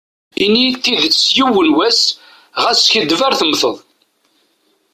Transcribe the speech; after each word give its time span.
Ini-yi 0.43 0.71
tidet 0.83 1.19
yiwen 1.35 1.69
was, 1.77 1.99
ɣas 2.61 2.79
skiddib 2.83 3.21
ar 3.27 3.33
temteḍ. 3.39 3.75